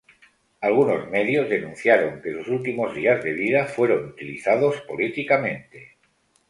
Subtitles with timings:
[0.61, 5.95] Algunos medios denunciaron que sus últimos días de vida fueron utilizados políticamente.